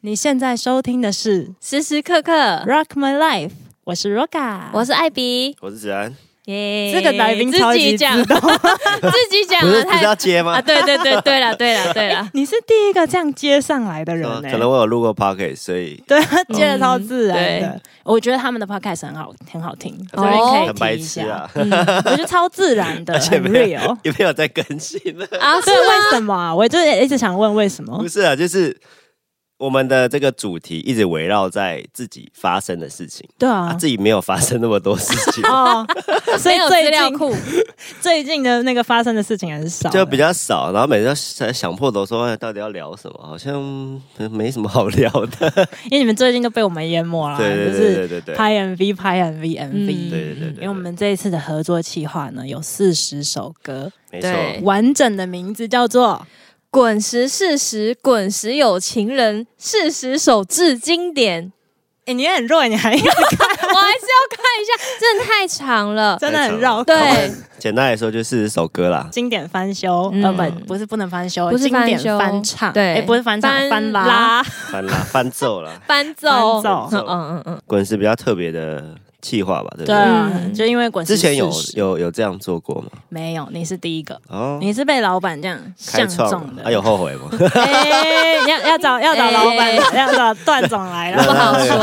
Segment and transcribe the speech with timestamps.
[0.00, 2.32] 你现在收听的是时时刻刻
[2.64, 3.50] ，Rock My Life，
[3.84, 6.16] 我是 Roga，我是艾比，我是子安，
[6.46, 8.40] 耶这个来宾超级自 自己讲，动。
[8.40, 10.62] 自己讲了太要接吗啊，？
[10.62, 17.66] 对对对对了对了对了， 你是第一个这样接上来的人可能我有录过 Pocket，所以 对他接的超自然的。
[17.68, 21.26] 嗯我觉得他们的 podcast 很好，很好听，哦所以可以听一下。
[21.28, 21.68] 啊，嗯，
[22.04, 23.98] 我觉得超自然的，而且很没有。
[24.04, 25.26] 也没有在更新了。
[25.40, 26.54] 啊，对，为什么啊？
[26.54, 28.06] 我就一直想问为什么不？
[28.06, 28.76] 是啊，就是
[29.58, 35.86] 我们的这个主题一直围绕在自己发生的事情，啊，对啊，自己没有发生那么多事情， 哦，
[36.38, 37.18] 所以最近
[38.00, 40.70] 最近的那个发生的事情很少，就比较少。
[40.72, 43.18] 然后每次想想破头说，哎到底要聊什么？
[43.22, 43.58] 好像
[44.30, 45.68] 没什么好聊的。
[45.84, 49.70] 因为你们最近都被我们淹没了，对对就是对对对对，拍 MV、拍 MV、MV。
[49.70, 49.86] 嗯。
[49.86, 54.60] 对对对对，因为我们这一次的合作企划呢，有四十首歌，没错，对。
[54.62, 56.26] 完整的名字叫做
[56.70, 61.52] 滚石事实，滚石有情人，事实首至经典。
[62.04, 63.08] 哎、你也很弱，你还要看？
[63.08, 66.16] 我还是要看一下，真的太长了。
[66.20, 66.84] 真的很绕。
[66.84, 66.94] 对，
[67.58, 69.08] 简单来说就四十首歌啦。
[69.10, 70.22] 经典翻修，嗯。
[70.22, 72.94] 呃，不，不是不能翻修，不是经典翻修翻唱，对。
[72.94, 74.06] 哎，不是翻唱，翻翻拉。
[74.06, 77.06] 拉，翻拉，翻奏啦， 搬走，搬奏。
[77.08, 77.60] 嗯嗯嗯。
[77.66, 78.94] 滚石比较特别的
[79.26, 79.86] 企划吧，对不对？
[79.86, 82.88] 对啊，嗯就因为滚石之前有有有这样做过吗？
[83.08, 83.48] 没有？
[83.50, 85.58] 你是第一个，哦，你是被老板这样
[85.90, 87.28] 开相中的，还有后悔吗？
[87.54, 91.34] 哎，要要找要找老板哎，要找段总来不了。
[91.34, 91.76] 好说。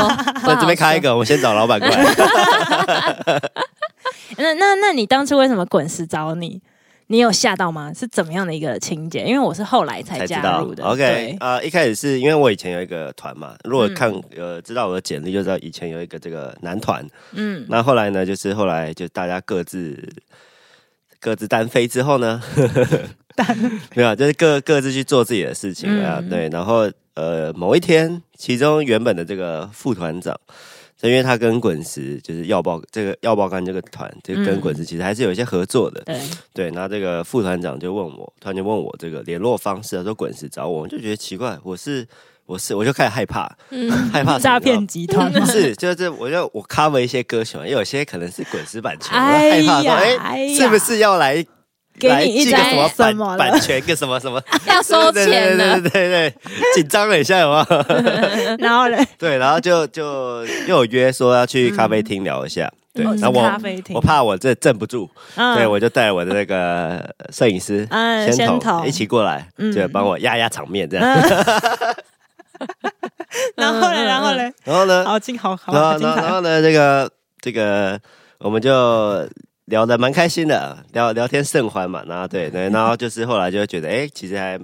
[0.46, 1.96] 我这边开一个，我先找老板过来。
[4.38, 6.60] 那那那你当初为什么滚石找你？
[7.08, 7.92] 你有吓到吗？
[7.94, 9.24] 是怎么样的一个情节？
[9.24, 10.84] 因为我是后来才才知道加入的。
[10.84, 20.08] OK，对啊、一开始是因为我以前有一个团嘛，如果嗯看、呃知道我的简历就知道以前有一个这个男团，嗯，那后来呢，就是后来就大家各自
[21.20, 22.42] 各自单飞之后呢，
[23.36, 23.56] 单
[23.94, 30.38] 没有，就是各各自去做自己的事情啊，嗯对，然后呃某一天，其中原本的这个副团长。
[31.04, 34.60] 就因为他跟滚石就是药爆这个药爆肝这个团，就跟嗯。
[34.62, 36.18] 滚石其实还是有一些合作的，对，
[36.54, 42.08] 对，然后这个副团长就问我，突然就问我这个联络方式，他说滚石找我，我就觉得奇怪，我是
[42.46, 51.44] 我是我就开始害怕，嗯，害怕 诈骗集团不是，就是我就我 cover 一些歌曲嘛，因为有些可能是滚石版权，我害怕说，哎、是不是要来
[51.98, 55.90] 给来你一个什么版版权个什么什么， 要收对钱了对对。
[55.90, 56.34] 对对对，
[56.74, 57.66] 紧张了一下有吗？
[58.58, 58.98] 然后呢？
[59.18, 71.06] 对，然后就就又有约说要去咖啡厅聊一下，对，哦然后我我怕我这镇不住，嗯对我就带我的那个摄影师嗯先头一起过来，嗯就帮我压压场面这样。
[73.56, 74.04] 然后呢？
[74.04, 74.50] 然后呢？
[74.64, 75.72] 然后呢，好精好好。
[75.72, 77.98] 然后然后呢，这个这个
[78.38, 78.70] 我们就
[79.66, 82.04] 聊得蛮开心的，聊聊天甚欢嘛。
[82.06, 84.58] 然后对对，然后就是后来就觉得，哎，其实还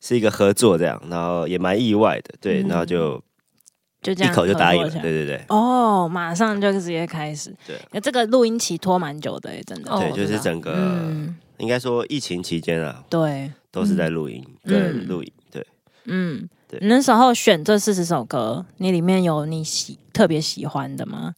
[0.00, 5.44] 是一个合作这样，然后也蛮意外的，对，嗯然后就一就这样一口就答应了，对对对。
[5.48, 7.54] 哦，马上就直接开始。
[7.66, 9.92] 对那这个录音期拖蛮久的哎，真的。
[9.92, 15.66] 哦对，就是整个、嗯，应该说疫情期间啊，对，都是在录音嗯跟录影，对。
[16.06, 21.32] 嗯，对你那时候选这四十首歌，你里面有你喜特别喜欢的吗？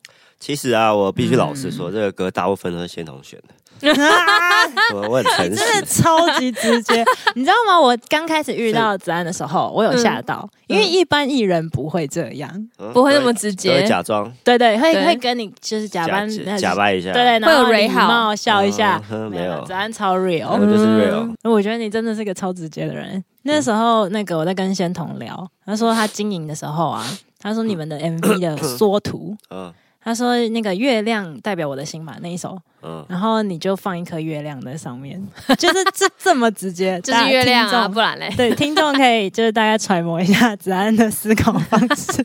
[0.45, 1.73] 其实啊，我必须老实嗯。
[1.73, 3.55] 说，这个歌大部分都是仙童选的，
[4.95, 5.87] 我我很诚真的。
[5.87, 7.03] 超级直接，
[7.35, 7.81] 你知道吗？
[7.81, 12.93] 我刚开始遇到子安的时候，我有吓到，因为一般艺人不会这样，嗯。
[12.93, 14.31] 不会那么都都会直接，假装。
[14.45, 15.07] 对对，会对。
[15.07, 19.65] 会跟你就是假扮假假扮一下，对对，然后会有礼貌笑一下，嗯没有。
[19.65, 21.51] 子安超 real，我就是嗯 real。
[21.51, 23.25] 我觉得你真的是个超直接的人。
[23.45, 27.03] 那时候，那个我在跟仙童聊，他说他经营的时候啊，
[27.41, 29.73] 他说你们的 MV 的缩图，嗯
[30.05, 35.21] 他说那个月亮代表我的心嘛那一首，嗯，然后你就放一颗月亮在上面，
[35.59, 38.31] 就是这这么直接， 就是月亮不然嘞。
[38.37, 42.25] 对，听众可以就是大概揣摩一下子安的思考方式，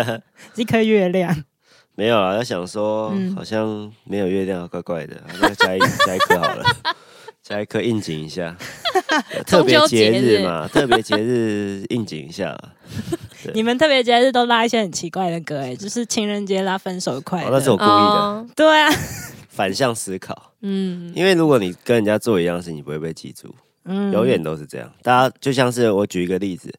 [0.56, 1.44] 一颗月亮，
[1.94, 3.36] 没有啊，要想说嗯。
[3.36, 6.64] 好像没有月亮，怪怪的，那加一加一颗好了，
[7.48, 8.54] 加一颗应景一下，
[9.46, 12.54] 特别节日嘛，特别节日应景一下。
[13.54, 18.90] 你们特别节日都拉一些很奇怪的歌，哎，就是情人节拉分手快乐，哦，那是我故意的，哦，对啊，
[19.48, 20.52] 反向思考。
[20.60, 23.54] 嗯，因为如果你跟人家做一样事，你不会被记住，
[23.86, 24.12] 嗯。
[24.12, 24.92] 永远都是这样。
[25.02, 26.70] 大家就像是我举一个例子，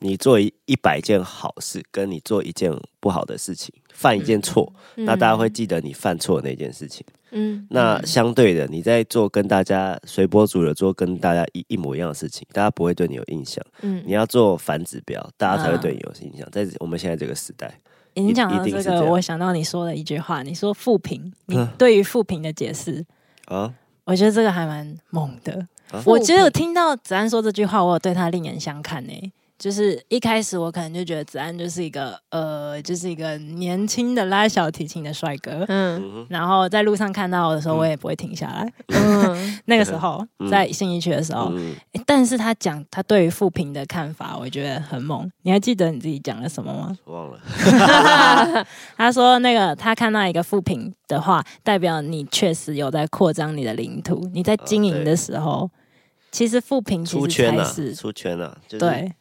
[0.00, 7.04] 你做一一百件好事，跟你做一件不好的事情，犯一件错，那大家会记得你犯错那件事情。
[7.30, 13.62] 嗯，那相对的，你在做跟大家随波逐流做跟大家一一模一样的事情，大家不会对你有印象。
[13.82, 16.48] 嗯你要做反指标，大家才会对你有印象。
[16.50, 17.70] 在我们现在这个时代，
[18.14, 23.04] 你讲一到这个，定是我想到你说的一句话，你说富平，你 嗯对于富平的解释，
[23.46, 23.74] 啊，
[24.04, 25.66] 我觉得这个还蛮猛的。
[25.90, 35.64] 啊我其实有听到子安说这句话，我有对他另眼相看呢、就是一开始我可能就觉得子安就是一个呃，就是一个年轻的拉小提琴的帅哥。
[35.68, 38.72] 嗯然后在路上看到我的时候，我也不会停下来。
[38.88, 41.52] 嗯， 那个时候嗯在信义区的时候，
[42.06, 45.28] 但是他讲他对于富平的看法，我觉得很猛。
[45.42, 46.96] 你还记得你自己讲了什么吗？
[47.06, 47.38] 忘了，
[48.96, 54.28] 他说那个他看到一个富平的话，代表你确实有在扩张你的领土。
[54.32, 55.68] 你在经营的时候，
[56.30, 59.12] 其实富平其实出圈啊，才是出圈啊，就是对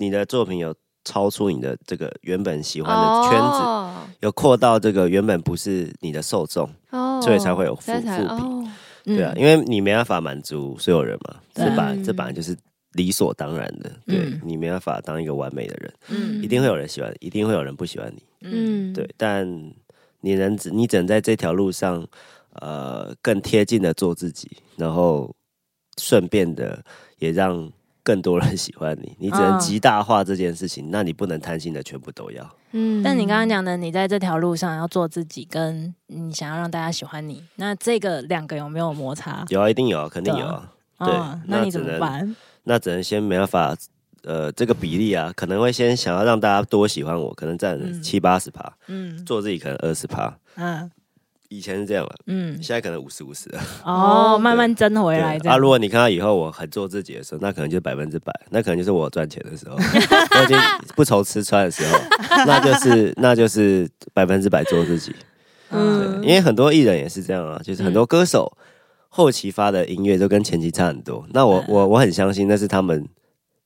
[0.00, 0.74] 你的作品有
[1.04, 3.86] 超出你的这个原本喜欢的圈子，哦
[4.20, 8.36] 有扩到这个原本不是你的受众，哦所以才会有负所以才负评。
[8.36, 8.72] 哦。
[9.04, 9.40] 对啊，嗯。
[9.40, 11.64] 因为你没办法满足所有人嘛，对。
[11.64, 12.54] 这本这本来就是
[12.92, 16.42] 理所当然的，对嗯你没办法当一个完美的人，嗯。
[16.42, 18.92] 一定会有人喜欢，一定会有人不喜欢你，嗯。
[18.92, 19.46] 嗯，对，但
[20.20, 22.06] 你能只你只能在这条路上，
[22.60, 25.34] 呃，更贴近的做自己，然后
[25.96, 26.84] 顺便的
[27.18, 29.14] 也让更多人喜欢你。
[29.20, 32.48] 你只能嗯极大化这件事情，那你不能贪心的全部都要。
[32.72, 39.44] 嗯但你刚刚讲的，你在这条路上要做自己，跟你想要让大家喜欢你，那这个两个有没有摩擦？
[39.48, 40.70] 有啊，一定有啊，肯定有啊。
[40.98, 42.36] 对哦那你怎那只能么办？
[42.64, 43.74] 那只能先没办法，
[44.22, 50.36] 呃，这个比例啊，可能会先想要让大家多喜欢我，可能占嗯七八十趴，嗯做自己可能二十趴。
[50.56, 50.90] 嗯
[51.50, 53.60] 以前是这样了，嗯，现在可能五十五十了。
[53.84, 59.74] 哦， 慢慢增回来这啊，如果你看到以后我很做自己的时候，那可能就是百分之百，那可能就是我赚钱的时候，
[60.38, 60.56] 我已经
[60.94, 61.98] 不愁吃穿的时候，
[62.46, 65.12] 那就是那就是百分之百做自己。
[65.70, 68.56] 嗯，因为很多艺人也是这样啊，就是很多歌手
[69.08, 71.26] 后期发的音乐都跟前期差很多。
[71.30, 71.64] 那我嗯。
[71.68, 73.04] 我我很相信那是他们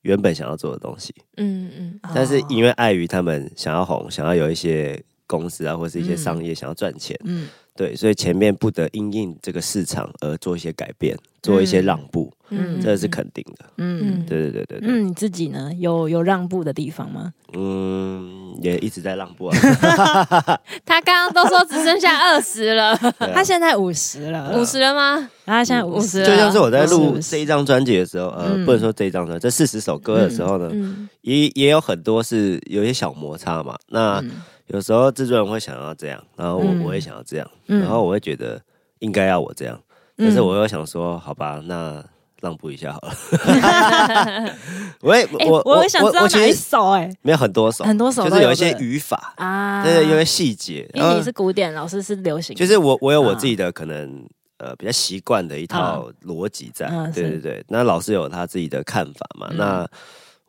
[0.00, 2.00] 原本想要做的东西，嗯嗯。
[2.14, 12.80] 但是哦因为碍于他们想要红，想要有一些公司啊或是一些商业想要赚钱，嗯对，所以前面不得因应这个市场而做一些改变，做一些让步，嗯。
[12.80, 13.66] 这是肯定的。
[13.76, 14.24] 嗯。
[14.26, 15.70] 对对对对对，嗯，你自己呢？
[15.78, 17.32] 有有让步的地方吗？
[17.56, 19.56] 嗯，也一直在让步啊。
[20.84, 23.28] 他刚刚都说只剩下二十了，啊。
[23.34, 25.16] 他现在五十了，五十了吗？
[25.44, 28.64] 然后他现在五十50就像是我在录这一张专辑的时候，呃，嗯。
[28.64, 33.76] 不能说这一张专辑，这四十首歌的时候呢，嗯也也有很多是有些小摩擦嘛。
[33.90, 34.30] 那嗯。
[34.68, 36.82] 有时候制作人会想要这样，然后我嗯。
[36.84, 37.80] 我也想要这样，嗯。
[37.80, 38.58] 然后我会觉得
[39.00, 39.78] 应该要我这样，
[40.16, 42.04] 但是我又想说，好吧，那
[42.40, 43.14] 让步一下好了。
[45.00, 54.26] 我也哎，我我也想知道哪一首哎，没有很多首，很多首就是有一些语法，啊，对对，有一些细节，因为你是古典，老师是流行，就是我我有我自己的可能
[54.58, 57.64] 呃比较习惯的一套逻辑在，对对对。
[57.68, 59.48] 那老师有他自己的看法嘛？
[59.50, 59.56] 嗯。
[59.56, 59.88] 那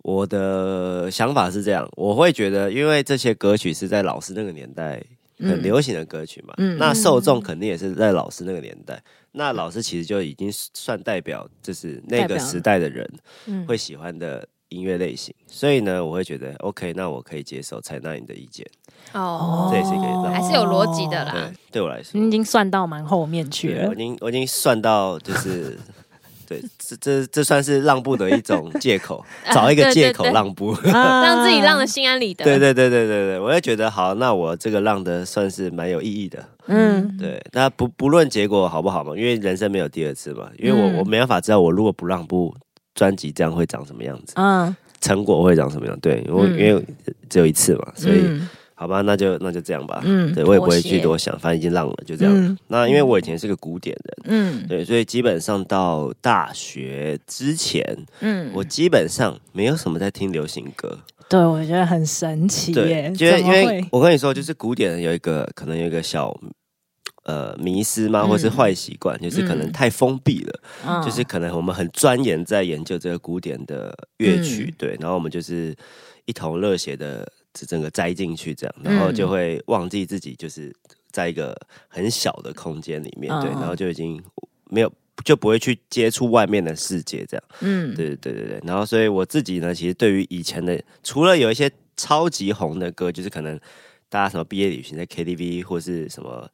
[0.03, 5.01] 我的想法是这样，我会觉得，因为这些歌曲是在老师那个年代
[5.39, 6.77] 很流行的歌曲嘛，嗯。
[6.77, 9.01] 那受众肯定也是在老师那个年代。
[9.35, 13.07] 那老师其实就已经算代表，就是那个时代的人
[13.45, 13.65] 嗯。
[13.67, 18.65] 会喜欢的音乐类型，所以呢，我会觉得 OK，那我可以接受采纳你的意见，
[19.13, 21.31] 哦，这也是一个让还是有逻辑的啦。
[21.31, 23.87] 对，对我来说，你已经算到蛮后面去了。
[23.87, 23.97] 我已。
[23.97, 25.77] 经我已经算到就是，
[26.47, 30.71] 对，这这这算是让步的一种借口， 找一个借口让步。
[30.91, 32.43] 啊让自己让的心安理得。
[32.45, 36.43] 对对对对对对，我也觉得好，那我这个让的算是蛮有意义的。
[36.67, 42.55] 嗯对，那不不论结果好不好嘛，因为人生没有第二次嘛，因为我、嗯我没办法知道我如果不让步，
[42.93, 45.99] 专辑这样会长什么样子，嗯，成果会长什么样。
[45.99, 46.85] 对，因为、嗯因为
[47.29, 50.01] 只有一次嘛，所以、嗯好吧，那就那就这样吧。
[50.03, 52.33] 嗯对我也不会去多想，反正已经浪了，就这样。
[52.35, 54.15] 嗯那因为我以前是个古典人。
[54.25, 57.81] 嗯对，所以基本上到大学之前，
[58.19, 60.99] 嗯我基本上没有什么在听流行歌。
[61.27, 63.83] 对，我觉得很神奇耶，因为？
[63.91, 66.37] 我跟你说，就是古典人有一个可能有一个小
[67.23, 75.75] 呃迷失嘛，嗯或是坏习惯，就是可能嗯太封闭了，嗯就是可能我们很钻研在研究这个古典的乐曲，嗯对，然后我们就是
[76.25, 77.27] 一头热血的
[77.63, 80.75] 整个栽进去，这样，然后就嗯会忘记自己就是
[81.11, 81.55] 在一个
[81.87, 84.19] 很小的空间里面，对，然后就已经
[84.71, 84.91] 没有
[85.23, 88.61] 就不会去接触外面的世界，这样，嗯对对对对对。
[88.63, 93.59] 然后所以我自己呢，其实对于以前的，除了有一些超级红的歌，就是可能
[94.09, 96.49] 大家什么毕业旅行在 KTV 或是什么。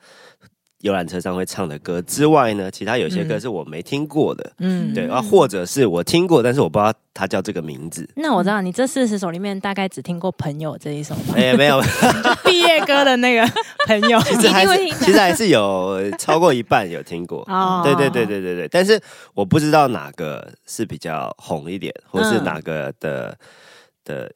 [0.82, 8.08] 游览车上会唱的歌之外呢，其他有些歌嗯是我没听过的，嗯对啊，或者是我听过，但是我不知道它叫这个名字。
[8.16, 11.36] 那我知道你这四十首里面大概只听过《朋友》这一首吗？
[11.38, 11.82] 哎、没有，
[12.46, 13.46] 毕业歌的那个
[13.88, 14.20] 朋友。
[14.26, 17.44] 其实还是其实还是有超过一半有听过。
[17.52, 19.00] 哦对对对对对对，但是
[19.34, 23.38] 我不知道哪个是比较红一点，或是嗯哪个的
[24.06, 24.32] 的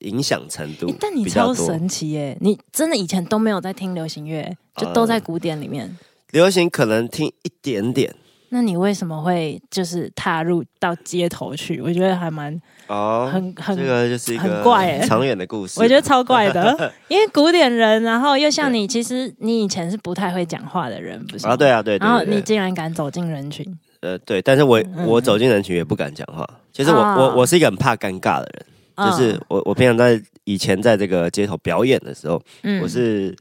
[0.00, 1.24] 影响程度诶但你。
[1.24, 2.36] 超神奇耶！
[2.40, 4.42] 你真的以前都没有在听流行乐，
[4.76, 5.96] 就呃都在古典里面。
[6.30, 8.14] 流行可能听一点点
[8.50, 11.80] 那你为什么会就是踏入到街头去？
[11.82, 15.78] 我觉得还蛮哦，很很，这个就是一个很个怪欸长远的故事。
[15.78, 23.66] 我觉得超怪的， 因为古典人，然后又像你，其实你以前是不太会讲话的人，不是啊，对啊，对对然后你竟然敢走进人群，
[24.00, 28.66] 呃对，但是我嗯我走进人群也不敢讲话，其实我啊我我是一个很怕尴尬的人，
[28.98, 29.40] 就是嗯。
[29.48, 33.34] 我我平常在以前在这个街头表演的时候，嗯我是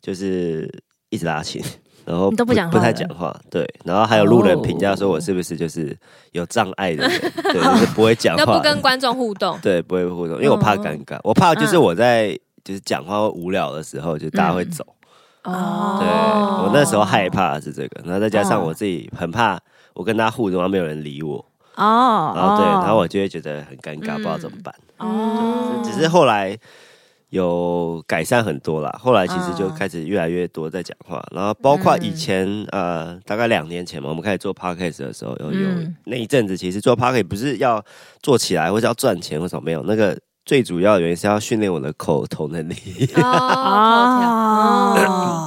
[0.00, 0.70] 就是
[1.10, 1.62] 一直拉琴，
[2.04, 5.96] 然后你都不讲话不太讲话，对，然后还有路人评价说我是不是就是
[6.32, 9.58] 有障碍的人，对，就是不会讲 都话，不跟观众互动。
[9.60, 14.84] 对不会互动，因为我怕尴尬，我怕就是我在就是讲话会无聊的时候，就大家会走，
[15.44, 15.98] 哦。
[16.00, 16.08] 对
[16.64, 19.58] 我那时候害怕是这个，然后再加上哦我自己很怕
[19.94, 21.36] 我跟他互动，然后没有人理我，
[21.76, 22.80] 哦，然后对，哦。
[22.82, 24.74] 然后我就会觉得很尴尬，嗯不知道怎么办。
[24.98, 26.56] 哦，只是后来
[27.30, 35.94] 有改善很多啦，后来其实就嗯开始越来越多在讲话，然后包括以前、呃大概两年前嘛，我们开始做 podcast 的时候，有有、嗯。
[36.04, 37.84] 那一阵子，其实做 podcast 不是要
[38.22, 42.74] 做起来或者要赚钱或什么没有，那个最主要的原因是要训练我的口头能力。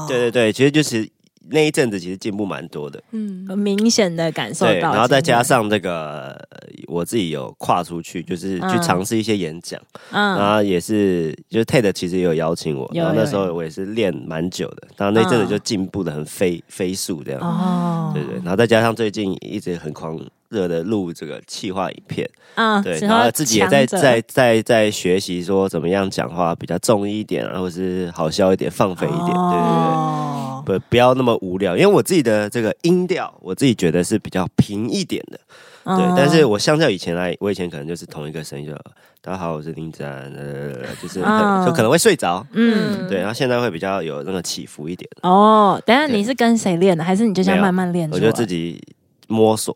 [0.08, 1.10] 对对对，其实就是
[1.50, 3.02] 那一阵子其实进步蛮多的。
[3.12, 3.46] 嗯。
[3.48, 6.58] 很明显的感受对，到，然后再加，上这个，呃
[6.88, 9.82] 我自己有跨出去，就是去嗯尝试一些演讲，
[10.12, 15.50] 嗯然后也是，就是 TED 其实也有邀请我，然后那时候我也是练蛮久的，然后那阵子嗯。
[15.50, 20.18] 就进步的很飞飞速这样，哦，对对，然后再加上最近一直很狂
[20.52, 29.92] 热的录这个企划影片，嗯，对，然后自己也在在在在学习说怎么样讲话比较重一点啊，或是好笑一点、放飞一点，对对对。
[29.96, 35.40] 哦，不不要那么无聊，因为我自己的这个音调，我自己觉得是比较平一点的，
[35.86, 36.06] 对。
[36.06, 38.74] 嗯但是我相较以前来，我以前可能就是同一个声音，就
[39.22, 41.20] 大家好，我是林子安，呃，就是
[41.66, 43.20] 就可能会睡着，嗯，对。
[43.20, 47.04] 然后现在会比较有那个起伏一点，哦，等下你是跟谁练的？
[47.04, 48.10] 还是你就这样慢慢练？
[48.12, 48.84] 我就自己
[49.28, 49.74] 摸索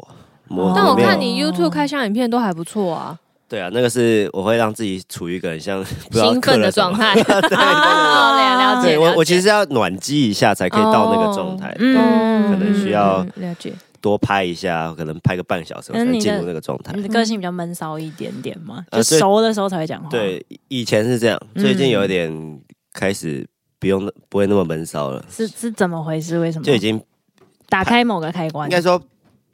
[0.75, 7.15] 但我看你 YouTube 开箱影片都还不错啊，对啊，那个是我会让自己处于一个很像兴奋的状态。
[8.83, 13.73] 对我，我其实要暖机一下才可以到那个状态，嗯可能需要嗯了解。
[14.01, 17.01] 多拍一下，可能拍个半小时我才进入那个状态你。
[17.01, 22.61] 的个性比较闷骚一点点嘛，就熟的时候才会讲话。，对，以前是这样，嗯最近有一点
[22.93, 23.47] 开始
[23.79, 26.37] 不用不会那么闷骚了，是是怎么回事？
[26.37, 26.63] 为什么？
[26.65, 27.01] 就已经
[27.67, 28.71] 打开某个开关应。
[28.75, 29.01] 该说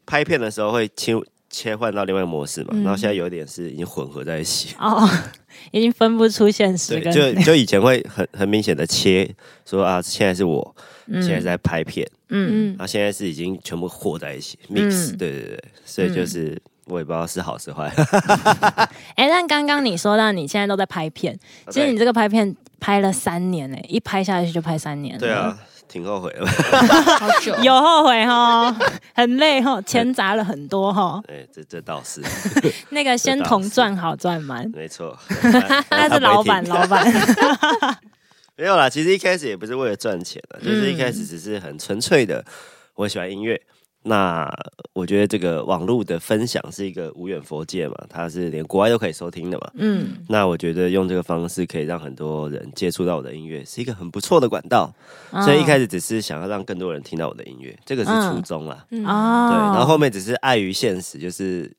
[0.05, 1.13] 拍片的时候会切
[1.49, 2.83] 切换到另外一个模式嘛，嗯。
[2.83, 4.75] 然后现在有一点是已经混合在一起。
[4.79, 5.07] 哦，
[5.71, 9.29] 已经分不出现实对，跟就 就以前会很很明显的切，
[9.65, 10.75] 说啊，现在是我，
[11.07, 11.21] 嗯。
[11.21, 12.69] 现在在拍片，嗯。
[12.69, 12.69] 嗯。
[12.71, 14.77] 然后现在是已经全部和在一起嗯。
[14.77, 17.91] mix，对对对，所以就是我也不知道是好是坏。
[19.15, 21.37] 哎、但刚刚你说到你现在都在拍片，
[21.69, 25.19] 其实你这个拍片拍了三年哎、一拍下去就拍三年了。
[25.19, 25.57] 对啊，，
[25.91, 26.45] 挺后悔的。
[26.47, 27.53] 好久。
[27.61, 28.73] 有后悔哈，
[29.13, 31.21] 很累哈，钱砸了很多哈。
[31.27, 32.21] 哎，这这倒是
[32.91, 35.17] 那个先同赚好赚满，没错。
[35.91, 37.05] 那是老板，老板。
[38.55, 42.45] 没有啦，其实一开始也不是为了赚钱的，就是一开始只是很纯粹的，
[42.95, 43.59] 我喜欢音乐。
[44.03, 44.51] 那
[44.93, 49.71] 我觉得这个网络的分享是一个无远佛界嘛，它是连国外都可以收听的嘛。
[49.75, 54.93] 嗯那我觉得用这个方式可以让很多人接触到我的音乐，是一个很不错的管道。
[55.43, 58.85] 所以一开始始只是想要让更多人听到我的音乐，这个是嗯初衷啦。
[58.91, 61.71] 嗯哦，对，然后后面只是碍于现实，就是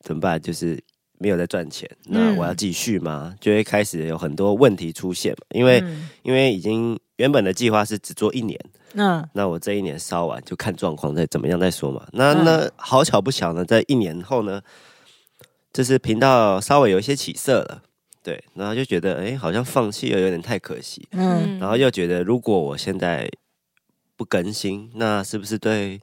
[0.00, 0.40] 怎么办？
[0.40, 0.78] 就是
[1.18, 3.34] 没有在赚钱，那嗯我要继续吗？
[3.40, 8.58] 就会开始有很多问题出现嘛，因为、嗯因为已经原本的计划是只做一年，
[8.94, 9.28] 嗯。
[9.34, 12.06] 那我这一年烧完就看状况再怎么样再说嘛。
[12.12, 12.44] 那嗯。
[12.46, 14.62] 那好巧不巧呢，在一年后呢，
[15.70, 17.82] 就是频道稍微有一些起色了，
[18.22, 21.58] 对，然后就觉得哎，好像放弃了有点太可惜，嗯。
[21.58, 23.30] 然后又觉得如果我现在
[24.16, 26.00] 不更新，那是不是对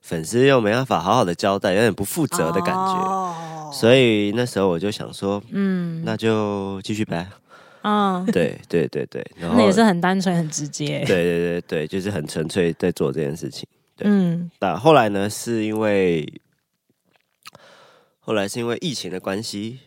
[0.00, 2.94] 粉丝又没办法好好的交代，有点不负责的感觉？
[3.10, 3.34] 哦。
[3.72, 6.04] 所以那时候我就想说，嗯。
[6.04, 7.26] 那就继续拍。
[7.82, 11.04] 嗯，对对对对，然后那也是很单纯很直接。
[11.06, 13.66] 对对对对，就是很纯粹在做这件事情。
[13.96, 16.26] 对嗯那后来呢，是因为
[18.18, 19.80] 后来是因为疫情的关系，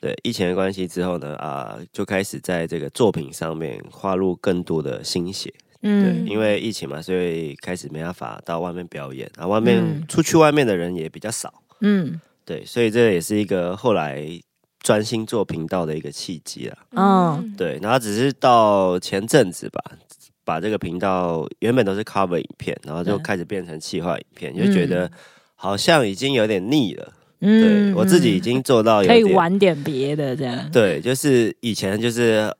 [0.00, 5.52] 对疫情的关系之后呢，啊、就开始在这个作品上面花入更多的心血。
[5.82, 11.62] 嗯对，嗯因为疫情嘛，所以开始没办法到外面表演，然后外面、嗯出去外面的人也比较少。
[11.80, 14.24] 嗯对，所以这也是一个后来
[14.80, 16.78] 专心做频道的一个契机啊。
[16.92, 19.82] 嗯对，然后只是到前阵子吧，
[20.44, 25.10] 把这个频道原本都是 cover 影片，然后就对开始变成企划影片，就觉得
[25.54, 27.12] 好像已经有点腻了。
[27.40, 30.68] 嗯对我自己已经做到有可以玩点别的这样。
[30.72, 32.52] 对，就是以前就是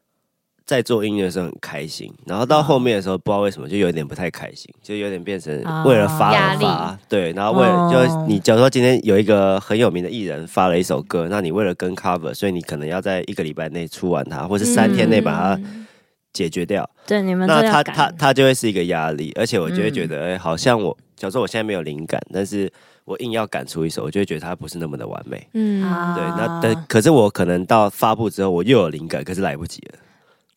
[0.69, 7.89] 在做音乐的时候很开心，然后到后面的时候不知道为什么就有点不太开心，就有点变成啊为了发而发，对，然后为了哦。
[7.91, 15.87] 就你假如说今天有一个很有名的艺人发了一首歌，那你为了跟 cover，所以你可能要在一个礼拜内出完它，或是三天内把它嗯。
[16.35, 20.09] 解决掉，对，你们那他他他就会是一个压力，而且我就会觉嗯。
[20.09, 22.71] 得，哎、好像我假如说我现在没有灵感，但是
[23.07, 25.45] 我硬要赶出一首，我就会觉得它不是那么的完美。
[25.55, 25.83] 嗯。
[25.83, 29.99] 啊对，那但可是我可能到发布之后，我又有灵感，可是来不及了。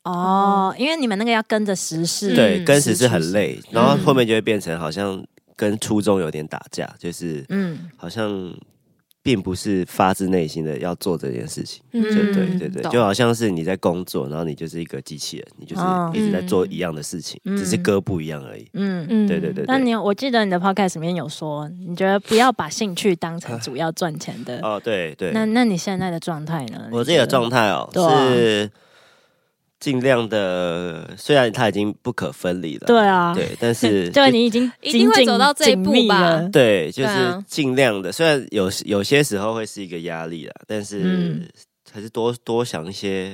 [0.04, 4.04] 哦，因为你们那个要跟着时事，对，嗯跟时事很累，然后嗯。
[4.04, 5.24] 后面就会变成好像
[5.56, 8.52] 跟初衷有点打架，就是嗯，好像
[9.22, 11.84] 并不是发自内心的要做这件事情。
[11.94, 12.02] 嗯。
[12.04, 17.56] 就对对对，就好像是你在工作，然后你就是一个机器人，你就是哦一直在做一样的事情，嗯。
[17.56, 18.68] 只是歌不一样而已。
[18.74, 19.06] 嗯。
[19.08, 19.28] 嗯。
[19.28, 24.60] 对对对那你有我记得你的 podcast 里面有说，你觉得不要把兴趣当成主要赚钱的。
[24.66, 26.90] 哦，对对，那那你现在的状态呢？
[26.92, 28.68] 我自己的状态，哦，是
[29.82, 36.40] 尽量的，虽然它已经不可分离了，对啊，对，但是 对你已经 一定会走到这一步吧。
[36.54, 38.10] 对，就是尽量的。
[38.14, 41.48] 虽然有有些时候会是一个压力啦，但是嗯。
[41.94, 43.34] 还是多多想一些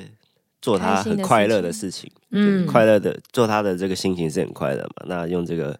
[0.63, 2.63] 做它开心的很快乐事的事情，嗯。
[2.63, 5.05] 嗯，快乐的做他的这个心情是很快乐嘛。
[5.05, 5.79] 那用这个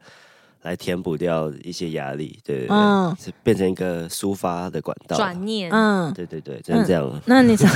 [0.68, 3.16] 来填补掉一些压力，对对对，嗯。
[3.20, 5.16] 是变成一个抒发的管道。
[5.16, 7.22] 转念，嗯，对对对，真的这样。
[7.26, 7.72] 那你想，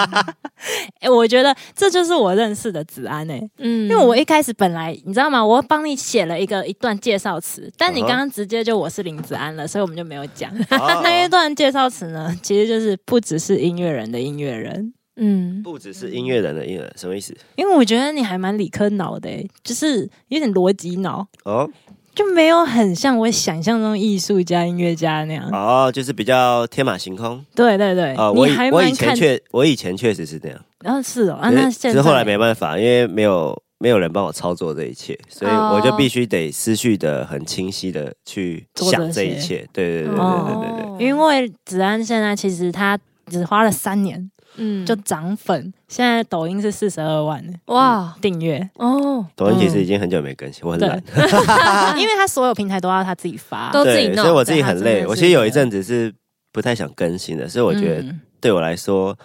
[1.00, 3.88] 哎、 我觉得这就是我认识的子安哎、嗯。
[3.88, 5.44] 因为我一开始本来你知道吗？
[5.44, 8.08] 我帮你写了一个一段介绍词，但你嗯哼。
[8.08, 10.50] 刚刚直接就我是林子安了，所以我们就没有讲。
[10.70, 11.00] 哦。
[11.02, 17.36] 那一段介绍词呢，其实就是不只是音乐人的音乐人，嗯不只是音乐人的音乐人，什么意思？
[17.56, 21.68] 因为我觉得你还蛮理科脑的、欸，就是有点逻辑脑，哦
[22.14, 25.50] 就没有很像我想象中艺术家、音乐家那样。
[25.52, 27.44] 哦，就是比较天马行空。
[27.54, 39.68] 对对对，啊，我我以前确我以前确实是这样，然后是哦，啊，那现在是后来没办法，因为没有没有人帮我操作这一切，所以哦我就必须得思绪的很清晰的去想这一切。
[39.70, 41.06] 对对对对哦对对对。
[41.06, 44.84] 因为子安现在其实他只花了三年嗯。
[44.86, 48.14] 就涨粉，现在抖音是四十二万哇。
[48.20, 50.88] 订阅，哦，抖音其实已经很久没更新，我很对。
[50.88, 51.02] 懒，
[51.98, 55.06] 因为他所有平台都要他自己发，都自己弄所以我自己很累。
[55.06, 56.12] 我其实有一阵子是
[56.52, 58.20] 不太想更新的，所以我觉得嗯。
[58.40, 59.16] 对我来说，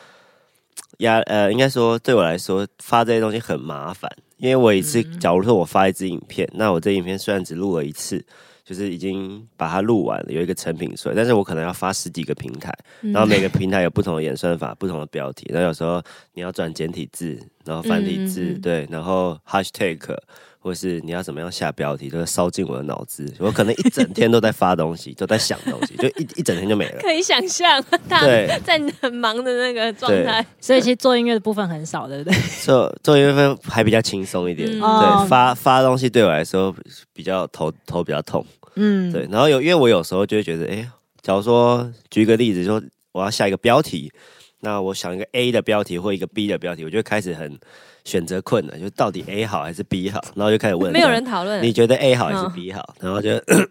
[0.99, 5.19] 压呃，应该说对我来说发这些东西很麻烦，因为我一次，嗯。
[5.19, 8.25] 假如说我发一支影片，那我这影片虽然只录了一次。
[8.71, 13.11] 就是已经把它录完了，有一个成品出来，但是我可能要发十几个平台，嗯。
[13.11, 16.01] 然后每个平台有不同的演算法、不同的标题，然后有时候
[16.35, 19.99] 你要转简体字，然后繁体字，嗯嗯嗯对，然后 hashtag，
[20.59, 23.29] 或是你要怎么样下标题，都会烧进我的脑子。
[23.39, 27.01] 我可能一整天都在发东西， 都在想东西，就一一整天就没了。
[27.01, 28.47] 可以想象他对。
[28.63, 32.39] 在很忙的那个状态，所以其实做音乐的部分很少，对不对？
[32.63, 36.73] 做做音乐分还比较轻松一点，对，发发东西对我来说
[37.11, 39.27] 比较头头比较痛，嗯，对。
[39.31, 40.87] 然后有因为我有时候就会觉得，哎、
[41.21, 42.81] 假如说举一个例子，说
[43.11, 44.11] 我要下一个标题，
[44.61, 47.59] 那我想一个 A 的标题或一个 B 的标题，我就会开始很
[48.05, 51.61] 选择困难，就到底 A 好还是 B 好，然后就开始问，没有人讨论。
[51.63, 53.29] 你觉得 A 好还是嗯 B 好，然后就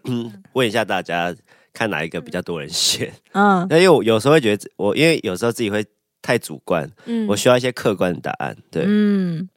[0.53, 1.35] 问一下大家，
[1.73, 3.11] 看哪一个比较多人选。
[3.31, 5.83] 嗯，那因为我有时候会觉得我，因为有时候自己会
[6.21, 8.55] 太主观，嗯我需要一些客观的答案。
[8.69, 9.49] 对，嗯，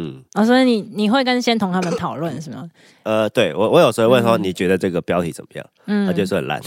[0.00, 2.68] 嗯，哦，所以你你会跟仙童他们讨论是吗？
[3.02, 5.66] 呃，对我我有时候会问说，嗯你觉得这个标题怎么样？
[5.86, 6.60] 嗯，他就说很烂，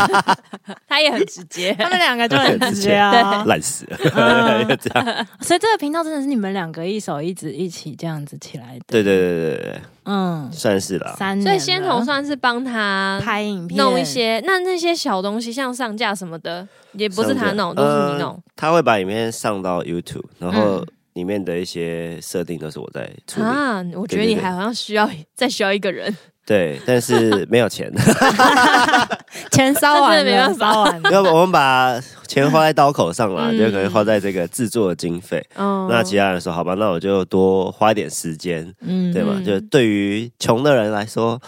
[0.88, 4.78] 他也很直接，他们两个就很直接啊， 烂死了， 嗯。
[4.80, 5.26] 这样。
[5.40, 11.14] 所以这个频道真的是你们两个一手一直一起这样子起来的，对对对对对对，嗯，算是啦。
[11.18, 13.78] 三年了，所以仙童算是帮他拍影片。
[13.78, 18.32] 弄一些，那那些小东西像上架什么的，也不是他弄，都是你弄。
[18.32, 18.42] 呃。
[18.56, 23.46] 他会把影片上到 YouTube，然后嗯里面的一些设定都是我在处理。
[23.46, 26.14] 啊，我觉得你还好像需要再需要一个人，
[26.46, 27.92] 对，但是没有钱，
[29.52, 35.44] 钱烧完了，那真的没办法烧完， 要不我们把钱花在刀口上啦，嗯就可能花在这个制作的经费。
[35.56, 39.34] 哦那其他人说好吧，那我就多花一点时间，嗯对吗？
[39.36, 41.40] 嗯就对于穷的人来说，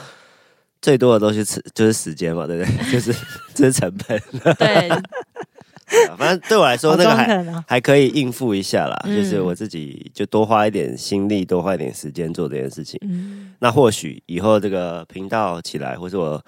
[0.80, 2.74] 最多的东西是就是时间嘛，对不对？
[2.92, 3.14] 就是
[3.54, 4.20] 这是成本。
[4.56, 4.88] 对，
[6.18, 9.00] 反正对我来说，好那个还还可以应付一下啦。
[9.04, 12.98] 嗯就是我自己就多花一点心力，多花一点时间做这件事情。
[13.02, 16.42] 嗯那或许以后这个频道起来，或是我